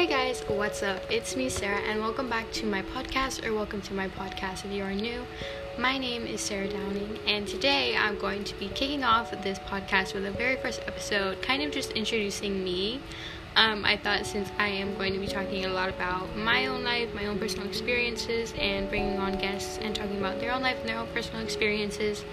[0.00, 1.02] Hey guys, what's up?
[1.10, 4.72] It's me, Sarah, and welcome back to my podcast, or welcome to my podcast if
[4.72, 5.26] you are new.
[5.76, 10.14] My name is Sarah Downing, and today I'm going to be kicking off this podcast
[10.14, 13.02] with the very first episode, kind of just introducing me.
[13.56, 16.82] Um, I thought since I am going to be talking a lot about my own
[16.82, 20.78] life, my own personal experiences, and bringing on guests and talking about their own life
[20.80, 22.24] and their own personal experiences,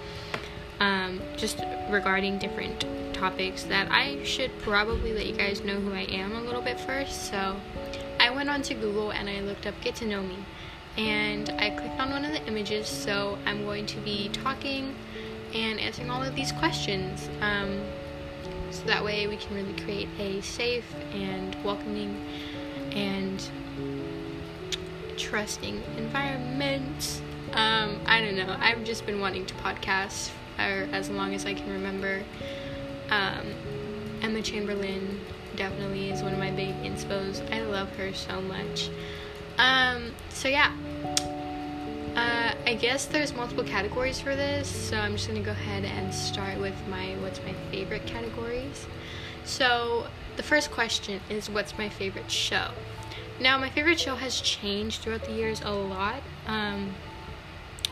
[0.80, 1.60] um, just
[1.90, 2.84] regarding different
[3.14, 6.78] topics that I should probably let you guys know who I am a little bit
[6.78, 7.30] first.
[7.30, 7.56] So
[8.20, 10.36] I went onto Google and I looked up Get to Know Me
[10.96, 12.88] and I clicked on one of the images.
[12.88, 14.94] So I'm going to be talking
[15.54, 17.28] and answering all of these questions.
[17.40, 17.80] Um,
[18.70, 22.24] so that way we can really create a safe and welcoming
[22.92, 23.42] and
[25.16, 27.22] trusting environment.
[27.52, 28.56] Um, I don't know.
[28.60, 32.22] I've just been wanting to podcast for as long as I can remember.
[33.10, 33.46] Um,
[34.22, 35.20] Emma Chamberlain
[35.56, 37.40] definitely is one of my big inspos.
[37.52, 38.90] I love her so much.
[39.58, 40.72] Um, so yeah.
[42.16, 46.12] Uh, I guess there's multiple categories for this, so I'm just gonna go ahead and
[46.12, 48.86] start with my what's my favorite categories.
[49.44, 52.70] So the first question is what's my favorite show?
[53.40, 56.22] Now my favorite show has changed throughout the years a lot.
[56.46, 56.77] Um,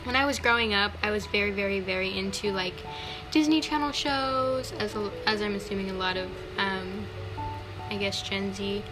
[0.07, 2.73] when I was growing up, I was very, very, very into like
[3.29, 7.05] Disney Channel shows, as as I'm assuming a lot of, um,
[7.89, 8.83] I guess Gen Z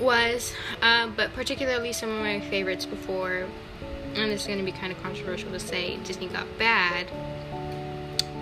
[0.00, 3.46] was, uh, but particularly some of my favorites before,
[4.14, 7.06] and this is going to be kind of controversial to say, Disney got bad.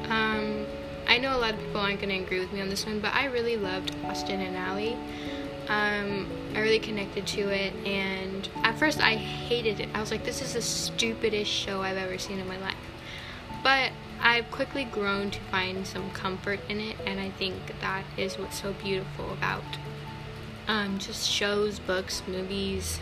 [0.08, 0.64] Um,
[1.06, 3.00] I know a lot of people aren't going to agree with me on this one,
[3.00, 4.94] but I really loved Austin and Ally.
[5.68, 9.88] Um, I really connected to it, and at first I hated it.
[9.94, 12.74] I was like, this is the stupidest show I've ever seen in my life.
[13.62, 18.36] But I've quickly grown to find some comfort in it, and I think that is
[18.38, 19.62] what's so beautiful about
[20.66, 22.98] um, just shows, books, movies,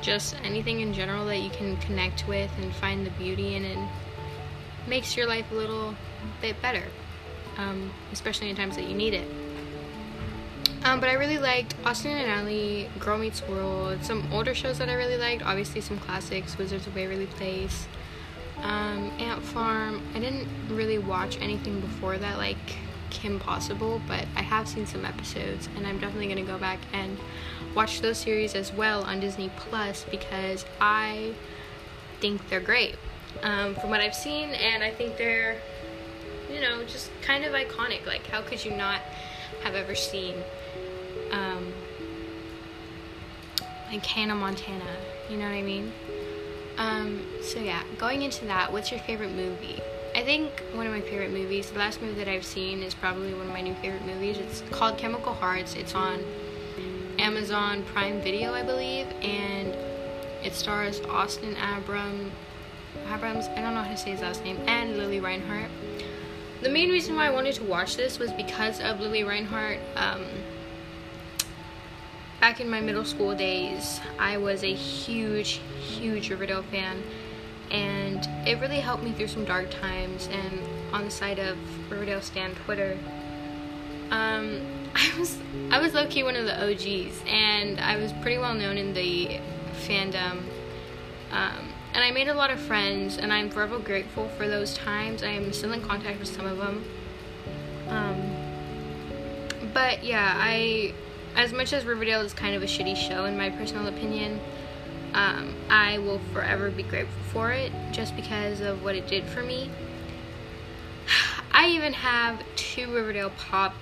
[0.00, 3.88] just anything in general that you can connect with and find the beauty in and
[4.86, 5.96] makes your life a little
[6.40, 6.84] bit better,
[7.58, 9.39] um, especially in times that you need it.
[10.90, 14.88] Um, but I really liked Austin and Ally, Girl Meets World, some older shows that
[14.88, 15.40] I really liked.
[15.46, 17.86] Obviously, some classics, Wizards of Waverly Place,
[18.64, 20.02] um, Ant Farm.
[20.16, 22.56] I didn't really watch anything before that, like
[23.10, 27.16] Kim Possible, but I have seen some episodes, and I'm definitely gonna go back and
[27.76, 31.34] watch those series as well on Disney Plus because I
[32.18, 32.96] think they're great
[33.44, 35.56] um, from what I've seen, and I think they're,
[36.52, 38.06] you know, just kind of iconic.
[38.06, 39.02] Like, how could you not
[39.62, 40.34] have ever seen?
[43.90, 44.96] Like Hannah Montana.
[45.28, 45.92] You know what I mean?
[46.78, 49.80] Um, so yeah, going into that, what's your favorite movie?
[50.14, 53.32] I think one of my favorite movies, the last movie that I've seen is probably
[53.32, 54.38] one of my new favorite movies.
[54.38, 55.74] It's called Chemical Hearts.
[55.74, 56.24] It's on
[57.18, 59.74] Amazon Prime Video, I believe, and
[60.42, 62.32] it stars Austin Abram,
[63.12, 63.46] Abrams.
[63.48, 65.70] I don't know how to say his last name, and Lili Reinhart.
[66.62, 69.78] The main reason why I wanted to watch this was because of Lili Reinhart.
[69.96, 70.24] Um,
[72.40, 77.02] back in my middle school days, I was a huge, huge Riverdale fan,
[77.70, 80.28] and it really helped me through some dark times.
[80.32, 80.60] And
[80.92, 81.58] on the side of
[81.90, 82.98] Riverdale Stan Twitter,
[84.10, 84.60] um,
[84.94, 85.38] I was
[85.70, 88.94] I was low key one of the OGs, and I was pretty well known in
[88.94, 89.38] the
[89.86, 90.42] fandom.
[91.30, 95.22] Um, and I made a lot of friends, and I'm forever grateful for those times.
[95.22, 96.84] I am still in contact with some of them.
[97.88, 98.36] Um,
[99.74, 100.94] but yeah, I
[101.36, 104.40] as much as Riverdale is kind of a shitty show in my personal opinion,
[105.14, 109.42] um, I will forever be grateful for it just because of what it did for
[109.42, 109.70] me.
[111.52, 113.74] I even have two Riverdale pop,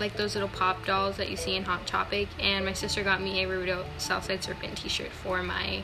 [0.00, 3.20] like those little pop dolls that you see in Hot Topic, and my sister got
[3.20, 5.82] me a Riverdale Southside Serpent t-shirt for my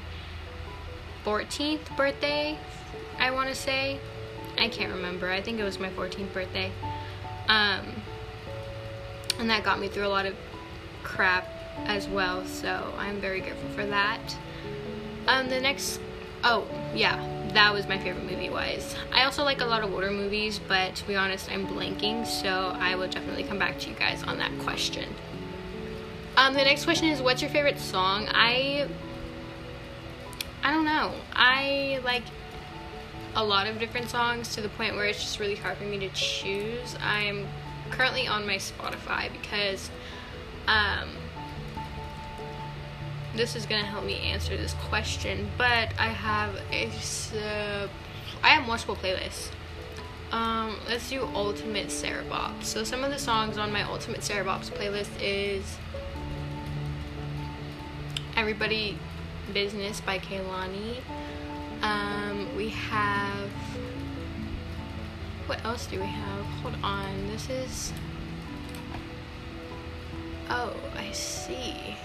[1.25, 2.59] 14th birthday,
[3.19, 4.01] I want to say.
[4.57, 5.31] I can't remember.
[5.31, 6.73] I think it was my 14th birthday.
[7.49, 7.85] Um,
[9.39, 10.35] and that got me through a lot of
[11.03, 11.47] crap
[11.87, 14.37] as well, so I'm very grateful for that.
[15.27, 16.01] Um, the next,
[16.45, 17.17] oh yeah,
[17.53, 18.95] that was my favorite movie wise.
[19.13, 22.77] I also like a lot of older movies, but to be honest, I'm blanking, so
[22.79, 25.09] I will definitely come back to you guys on that question.
[26.37, 28.29] Um, the next question is, what's your favorite song?
[28.31, 28.89] I,
[30.63, 31.13] I don't know.
[31.33, 32.23] I like
[33.35, 35.99] a lot of different songs to the point where it's just really hard for me
[35.99, 36.97] to choose.
[37.03, 37.47] I'm
[37.91, 39.91] currently on my Spotify because
[40.69, 41.09] um,
[43.35, 46.89] this is gonna help me answer this question, but I have a,
[47.37, 47.89] uh,
[48.43, 49.51] I have multiple playlists.
[50.31, 52.63] Um, let's do Ultimate Sarah Bop.
[52.63, 55.79] So some of the songs on my Ultimate Sarah Bops playlist is
[58.37, 58.99] Everybody
[59.55, 60.99] Business by Kehlani.
[61.81, 63.51] Um, we have.
[65.47, 66.45] What else do we have?
[66.45, 67.27] Hold on.
[67.29, 67.93] This is.
[70.51, 71.97] Oh, I see.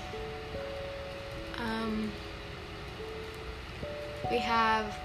[1.57, 2.11] Um,
[4.29, 4.97] we have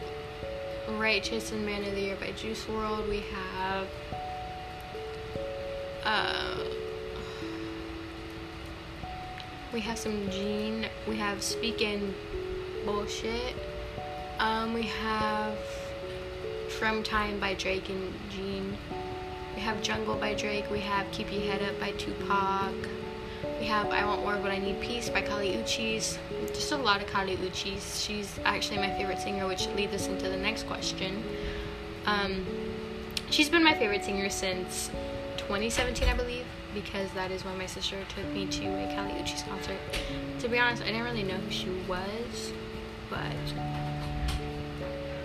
[0.99, 3.09] Righteous and Man of the Year by Juice WRLD.
[3.09, 3.87] We have.
[6.05, 6.65] Uh,
[9.73, 10.89] we have some Jhené.
[11.07, 12.15] We have Speaking
[12.85, 13.55] Bullshit.
[14.41, 15.57] Um, we have
[16.79, 18.77] From Time by Drake and Jhené.
[19.55, 20.71] We have Jungle by Drake.
[20.71, 22.73] We have Keep Your Head Up by Tupac.
[23.59, 26.17] We have I Want War But I Need Peace by Kali Uchis.
[26.49, 28.05] Just a lot of Kali Uchis.
[28.05, 31.25] She's actually my favorite singer, which leads us into the next question.
[32.07, 32.47] Um,
[33.31, 34.91] she's been my favorite singer since
[35.39, 39.45] 2017, I believe, because that is when my sister took me to a Kali Uchis
[39.49, 39.79] concert.
[40.39, 42.53] To be honest, I didn't really know who she was,
[43.11, 43.35] but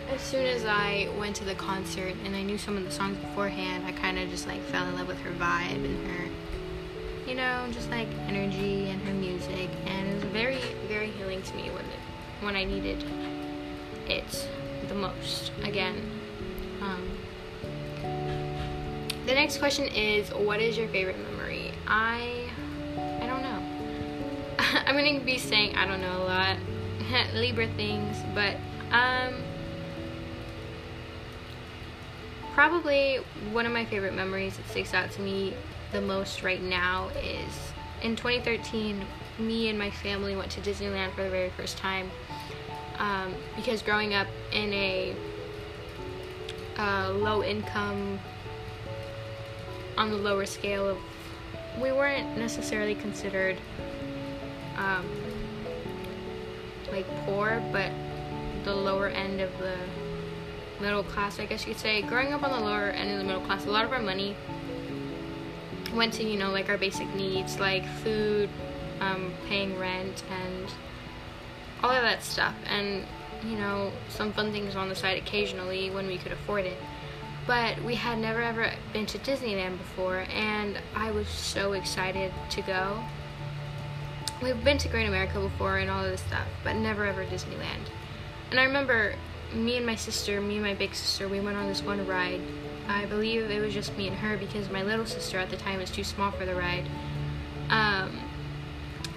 [0.09, 3.15] as soon as I went to the concert and I knew some of the songs
[3.17, 6.29] beforehand, I kind of just like fell in love with her vibe and her
[7.33, 11.55] you know, just like energy and her music, and it was very, very healing to
[11.55, 11.99] me when it,
[12.41, 13.03] when I needed
[14.07, 14.47] it
[14.87, 15.51] the most.
[15.63, 15.95] Again,
[16.79, 17.09] um,
[19.25, 21.71] the next question is, what is your favorite memory?
[21.87, 22.51] I,
[23.19, 23.63] I don't know.
[24.85, 26.57] I'm gonna be saying I don't know a lot,
[27.33, 28.57] Libra things, but
[28.91, 29.33] um.
[32.53, 33.15] Probably
[33.51, 35.55] one of my favorite memories that sticks out to me
[35.93, 39.05] the most right now is in 2013,
[39.39, 42.11] me and my family went to Disneyland for the very first time.
[42.97, 45.15] Um, because growing up in a
[46.77, 48.19] uh, low income,
[49.97, 50.97] on the lower scale of,
[51.79, 53.57] we weren't necessarily considered
[54.77, 55.05] um,
[56.91, 57.91] like poor, but
[58.63, 59.75] the lower end of the
[60.81, 62.01] middle class, I guess you could say.
[62.01, 64.35] Growing up on the lower end of the middle class, a lot of our money
[65.93, 68.49] went to you know like our basic needs like food
[68.99, 70.71] um, paying rent and
[71.83, 72.55] all of that stuff.
[72.65, 73.05] And
[73.43, 76.77] you know some fun things on the side occasionally when we could afford it.
[77.45, 82.61] But we had never ever been to disneyland before and i was so excited to
[82.61, 83.03] go.
[84.41, 87.89] We've been to great america before and all of this stuff but never ever disneyland.
[88.49, 89.15] And i remember
[89.53, 92.41] me and my sister me and my big sister we went on this one ride
[92.87, 95.79] I believe it was just me and her because my little sister at the time
[95.79, 96.85] was too small for the ride.
[97.69, 98.19] Um,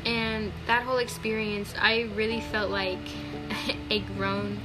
[0.05, 2.99] and that whole experience, I really felt like
[3.91, 4.59] a grown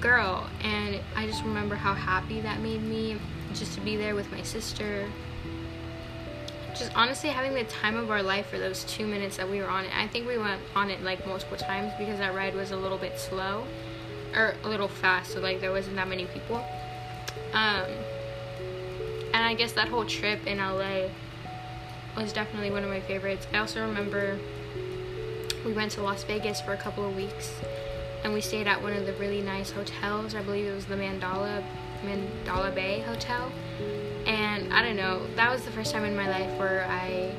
[0.00, 0.48] girl.
[0.62, 3.18] And I just remember how happy that made me
[3.54, 5.08] just to be there with my sister.
[6.70, 9.68] Just honestly having the time of our life for those two minutes that we were
[9.68, 9.90] on it.
[9.96, 12.98] I think we went on it like multiple times because that ride was a little
[12.98, 13.64] bit slow
[14.34, 16.62] or a little fast, so like there wasn't that many people.
[17.56, 17.88] Um,
[19.32, 21.08] and I guess that whole trip in LA
[22.14, 23.46] was definitely one of my favorites.
[23.50, 24.38] I also remember
[25.64, 27.54] we went to Las Vegas for a couple of weeks
[28.24, 30.34] and we stayed at one of the really nice hotels.
[30.34, 31.64] I believe it was the Mandalay
[32.04, 33.50] Mandalay Bay Hotel.
[34.26, 37.34] And I don't know, that was the first time in my life where I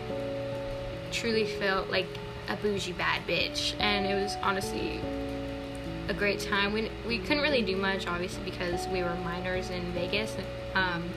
[1.12, 2.08] truly felt like
[2.50, 3.76] a bougie bad bitch.
[3.80, 5.00] And it was honestly
[6.08, 6.74] a great time.
[6.74, 10.36] We, we couldn't really do much, obviously, because we were minors in Vegas.
[10.74, 11.10] Um,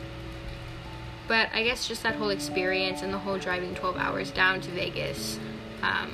[1.28, 4.70] but I guess just that whole experience and the whole driving 12 hours down to
[4.73, 5.38] Vegas
[5.82, 6.11] um,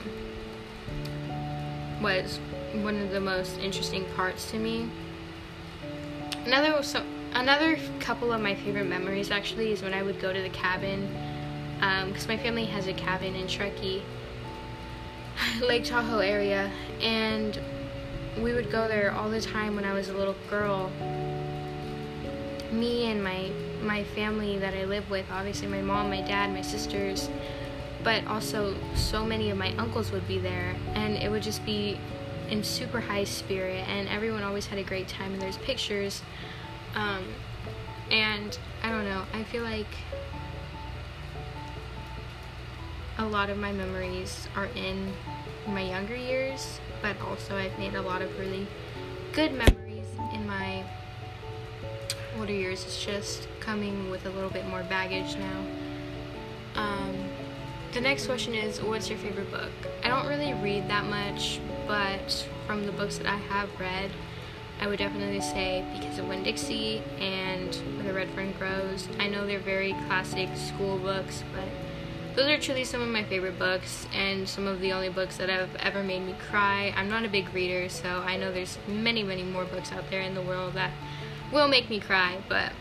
[2.02, 2.38] was
[2.74, 4.90] one of the most interesting parts to me.
[6.44, 7.02] Another so
[7.32, 11.08] another couple of my favorite memories actually is when I would go to the cabin
[11.78, 14.02] because um, my family has a cabin in Truckee,
[15.60, 17.58] Lake Tahoe area, and
[18.42, 20.90] we would go there all the time when I was a little girl.
[22.70, 23.50] Me and my
[23.82, 27.28] my family that I live with, obviously my mom, my dad, my sisters,
[28.02, 31.98] but also so many of my uncles would be there and it would just be
[32.50, 36.22] in super high spirit and everyone always had a great time and there's pictures
[36.94, 37.22] um,
[38.10, 39.86] and I don't know, I feel like
[43.18, 45.12] a lot of my memories are in
[45.66, 48.66] my younger years but also I've made a lot of really
[49.32, 50.84] good memories in my
[52.38, 52.84] older years.
[52.84, 55.64] It's just coming with a little bit more baggage now.
[56.74, 57.16] Um,
[57.92, 59.70] the next question is What's your favorite book?
[60.04, 64.10] I don't really read that much, but from the books that I have read,
[64.80, 69.08] I would definitely say Because of Winn-Dixie and Where the Red Fern Grows.
[69.18, 71.68] I know they're very classic school books, but
[72.36, 75.48] those are truly some of my favorite books and some of the only books that
[75.48, 76.92] have ever made me cry.
[76.94, 80.20] I'm not a big reader, so I know there's many, many more books out there
[80.20, 80.92] in the world that
[81.50, 82.72] will make me cry, but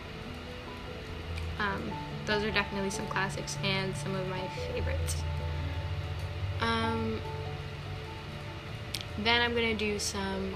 [1.57, 1.89] um,
[2.25, 5.23] those are definitely some classics and some of my favorites.
[6.59, 7.21] Um,
[9.23, 10.53] then I'm gonna do some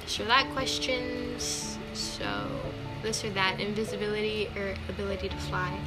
[0.00, 1.76] this or that questions.
[1.92, 2.48] So,
[3.02, 5.78] this or that, invisibility or ability to fly.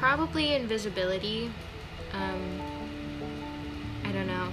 [0.00, 1.52] Probably invisibility.
[2.14, 2.58] Um,
[4.02, 4.48] I don't know.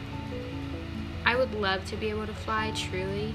[1.25, 3.34] I would love to be able to fly, truly.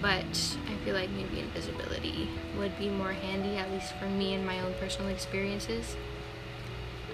[0.00, 4.46] But I feel like maybe invisibility would be more handy, at least for me and
[4.46, 5.96] my own personal experiences.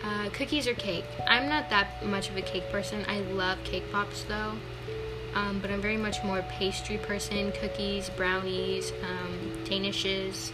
[0.05, 1.07] Uh, cookies or cake?
[1.27, 3.07] I'm not that much of a cake person.
[3.09, 4.53] I love cake pops though.
[5.35, 7.51] Um, but I'm very much more pastry person.
[7.53, 10.53] Cookies, brownies, um, danishes,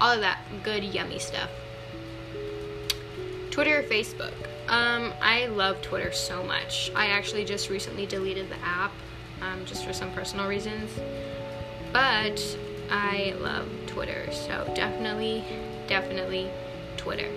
[0.00, 1.50] all of that good, yummy stuff.
[3.54, 4.32] Twitter or Facebook?
[4.66, 6.90] Um, I love Twitter so much.
[6.96, 8.90] I actually just recently deleted the app
[9.40, 10.90] um, just for some personal reasons.
[11.92, 12.42] But
[12.90, 15.44] I love Twitter, so definitely,
[15.86, 16.50] definitely
[16.96, 17.30] Twitter.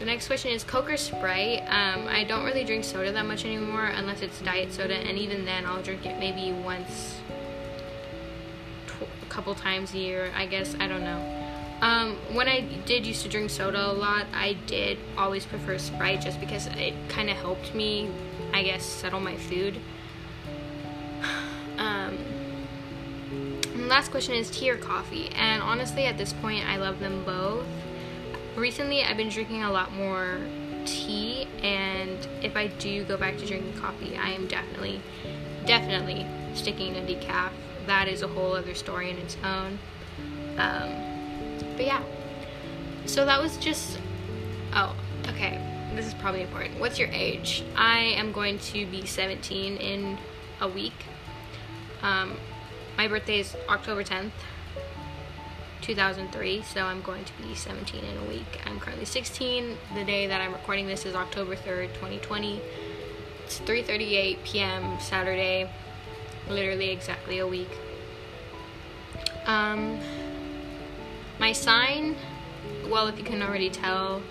[0.00, 1.60] The next question is Coke or Sprite.
[1.68, 5.44] Um, I don't really drink soda that much anymore unless it's diet soda, and even
[5.44, 7.20] then, I'll drink it maybe once,
[8.88, 10.32] tw- a couple times a year.
[10.34, 11.45] I guess I don't know.
[11.80, 16.22] Um, when I did used to drink soda a lot, I did always prefer Sprite
[16.22, 18.10] just because it kind of helped me,
[18.52, 19.78] I guess, settle my food.
[21.78, 22.16] Um,
[23.74, 27.66] last question is tea or coffee, and honestly, at this point, I love them both
[28.56, 30.38] recently I've been drinking a lot more
[30.86, 35.00] tea and if I do go back to drinking coffee, I am definitely
[35.66, 37.50] definitely sticking to decaf.
[37.86, 39.78] That is a whole other story in its own.
[40.58, 41.15] Um,
[41.76, 42.02] but yeah.
[43.04, 43.98] So that was just
[44.74, 44.94] oh,
[45.28, 45.60] okay.
[45.94, 46.78] This is probably important.
[46.78, 47.64] What's your age?
[47.74, 50.18] I am going to be 17 in
[50.60, 51.06] a week.
[52.02, 52.36] Um,
[52.98, 54.32] my birthday is October 10th.
[55.82, 58.60] 2003, so I'm going to be 17 in a week.
[58.66, 59.76] I'm currently 16.
[59.94, 62.60] The day that I'm recording this is October 3rd, 2020.
[63.44, 64.98] It's 3:38 p.m.
[64.98, 65.70] Saturday,
[66.48, 67.70] literally exactly a week.
[69.46, 70.00] Um,
[71.38, 72.16] my sign,
[72.88, 74.22] well, if you can already tell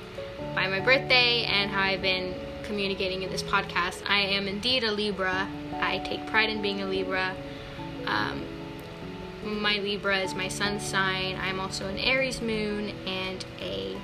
[0.54, 2.34] by my birthday and how I've been
[2.64, 5.48] communicating in this podcast, I am indeed a Libra.
[5.80, 7.36] I take pride in being a Libra.
[8.06, 8.46] Um,
[9.44, 11.36] my Libra is my sun sign.
[11.36, 13.98] I'm also an Aries moon and a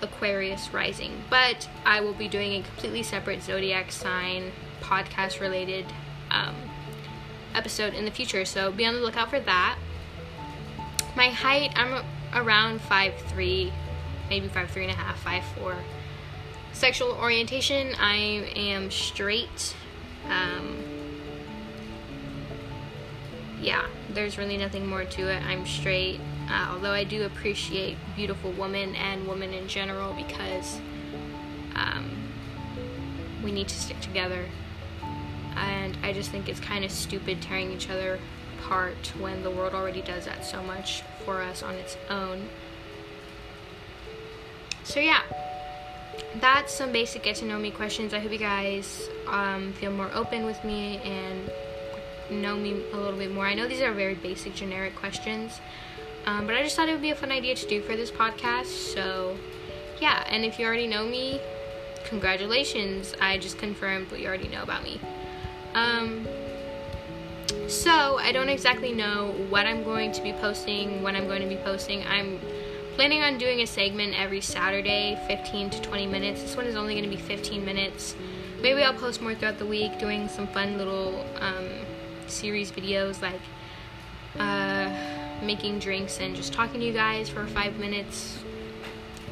[0.00, 1.24] Aquarius rising.
[1.28, 5.86] But I will be doing a completely separate zodiac sign podcast related
[6.30, 6.54] um,
[7.54, 8.44] episode in the future.
[8.44, 9.78] So be on the lookout for that.
[11.16, 12.04] My height, I'm
[12.34, 13.72] around five three,
[14.28, 15.76] maybe five three and a half, five four.
[16.72, 18.16] Sexual orientation, I
[18.54, 19.74] am straight.
[20.28, 20.78] Um,
[23.60, 25.42] yeah, there's really nothing more to it.
[25.42, 30.78] I'm straight, uh, although I do appreciate beautiful women and women in general because
[31.74, 32.10] um,
[33.42, 34.44] we need to stick together.
[35.56, 38.20] And I just think it's kind of stupid tearing each other
[38.58, 42.48] apart when the world already does that so much for us on its own.
[44.84, 45.22] So, yeah,
[46.40, 48.14] that's some basic get to know me questions.
[48.14, 51.50] I hope you guys um, feel more open with me and
[52.30, 53.46] know me a little bit more.
[53.46, 55.60] I know these are very basic, generic questions,
[56.26, 58.10] um, but I just thought it would be a fun idea to do for this
[58.10, 58.94] podcast.
[58.94, 59.36] So,
[60.00, 61.40] yeah, and if you already know me,
[62.04, 63.14] congratulations.
[63.20, 65.00] I just confirmed what you already know about me.
[65.74, 66.26] Um,
[67.68, 71.48] so, I don't exactly know what I'm going to be posting, when I'm going to
[71.48, 72.02] be posting.
[72.06, 72.40] I'm
[72.94, 76.42] planning on doing a segment every Saturday, 15 to 20 minutes.
[76.42, 78.16] This one is only going to be 15 minutes.
[78.60, 81.68] Maybe I'll post more throughout the week, doing some fun little um,
[82.26, 83.40] series videos like
[84.38, 84.90] uh,
[85.42, 88.38] making drinks and just talking to you guys for five minutes.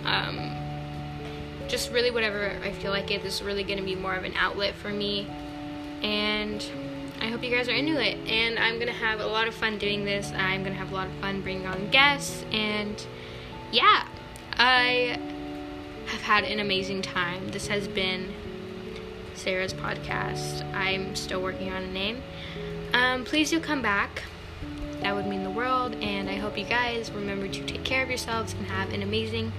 [0.05, 0.53] Um,
[1.69, 3.23] just really whatever I feel like it.
[3.23, 5.27] This is really going to be more of an outlet for me.
[6.03, 6.65] And
[7.21, 8.17] I hope you guys are into it.
[8.29, 10.33] And I'm going to have a lot of fun doing this.
[10.33, 12.45] I'm going to have a lot of fun bringing on guests.
[12.53, 13.05] And
[13.73, 14.07] yeah,
[14.55, 15.19] I
[16.07, 17.49] have had an amazing time.
[17.49, 18.33] This has been
[19.35, 20.65] Sarah's podcast.
[20.75, 22.23] I'm still working on a name.
[22.93, 24.23] Um, please do come back.
[25.01, 25.95] That would mean the world.
[25.97, 29.53] And I hope you guys remember to take care of yourselves and have an amazing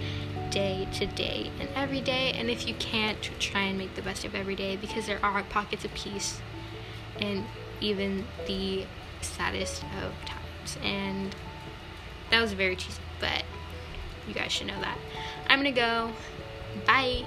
[0.49, 2.31] day today and every day.
[2.35, 5.43] And if you can't, try and make the best of every day because there are
[5.43, 6.39] pockets of peace
[7.19, 7.45] in
[7.81, 8.85] even the
[9.21, 10.77] saddest of times.
[10.83, 11.35] And
[12.31, 13.43] that was very cheesy, but
[14.27, 14.97] you guys should know that.
[15.47, 16.11] I'm gonna go.
[16.85, 17.23] Bye.